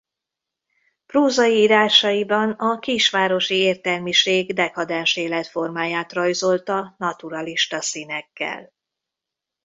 [1.05, 8.71] Prózai írásaiban a kisvárosi értelmiség dekadens életformáját rajzolta naturalista színekkel.